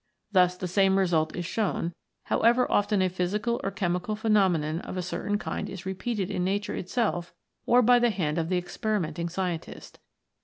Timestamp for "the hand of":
7.99-8.49